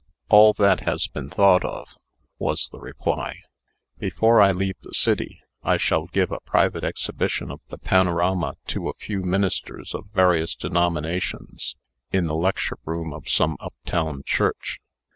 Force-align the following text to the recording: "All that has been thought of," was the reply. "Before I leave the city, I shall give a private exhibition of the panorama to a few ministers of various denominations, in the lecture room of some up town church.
"All 0.29 0.53
that 0.53 0.79
has 0.79 1.05
been 1.05 1.29
thought 1.29 1.63
of," 1.63 1.89
was 2.39 2.69
the 2.69 2.79
reply. 2.79 3.35
"Before 3.99 4.41
I 4.41 4.51
leave 4.51 4.77
the 4.81 4.95
city, 4.95 5.41
I 5.61 5.77
shall 5.77 6.07
give 6.07 6.31
a 6.31 6.39
private 6.39 6.83
exhibition 6.83 7.51
of 7.51 7.61
the 7.67 7.77
panorama 7.77 8.55
to 8.69 8.89
a 8.89 8.95
few 8.95 9.21
ministers 9.21 9.93
of 9.93 10.07
various 10.11 10.55
denominations, 10.55 11.75
in 12.11 12.25
the 12.25 12.33
lecture 12.33 12.79
room 12.83 13.13
of 13.13 13.29
some 13.29 13.57
up 13.59 13.75
town 13.85 14.23
church. 14.25 14.79